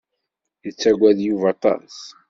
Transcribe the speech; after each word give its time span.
Yettagad 0.65 1.17
Yuba 1.27 1.47
aṭas. 1.53 1.95